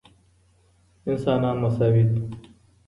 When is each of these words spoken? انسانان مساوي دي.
انسانان 1.11 1.55
مساوي 1.63 2.03
دي. 2.09 2.19